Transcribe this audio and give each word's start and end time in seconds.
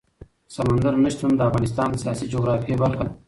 سمندر 0.55 0.93
نه 1.03 1.09
شتون 1.13 1.31
د 1.35 1.41
افغانستان 1.49 1.87
د 1.91 1.95
سیاسي 2.03 2.25
جغرافیه 2.33 2.77
برخه 2.83 3.03
ده. 3.07 3.13